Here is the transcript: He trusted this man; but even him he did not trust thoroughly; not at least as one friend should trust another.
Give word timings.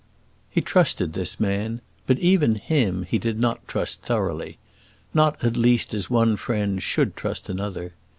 He 0.49 0.61
trusted 0.61 1.13
this 1.13 1.39
man; 1.39 1.79
but 2.07 2.17
even 2.17 2.55
him 2.55 3.03
he 3.07 3.19
did 3.19 3.39
not 3.39 3.67
trust 3.67 4.01
thoroughly; 4.01 4.57
not 5.13 5.43
at 5.43 5.55
least 5.55 5.93
as 5.93 6.09
one 6.09 6.37
friend 6.37 6.81
should 6.81 7.15
trust 7.15 7.49
another. 7.49 7.93